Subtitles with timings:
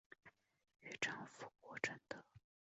[0.79, 2.17] 与丈夫郭政德。